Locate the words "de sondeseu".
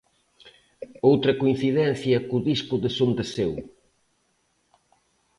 2.83-3.53